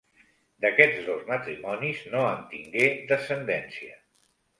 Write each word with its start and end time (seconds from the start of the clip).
D'aquests 0.63 1.03
dos 1.09 1.19
matrimonis 1.27 1.99
no 2.13 2.23
en 2.29 2.39
tingué 2.55 2.87
descendència. 3.13 3.95